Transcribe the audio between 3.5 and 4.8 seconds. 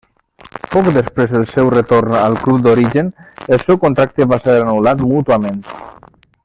el seu contracte va ser